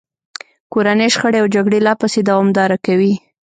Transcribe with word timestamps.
کورنۍ 0.73 1.09
شخړې 1.15 1.37
او 1.41 1.47
جګړې 1.55 1.79
لا 1.87 1.93
پسې 2.01 2.19
دوامداره 2.29 2.77
کوي. 2.85 3.13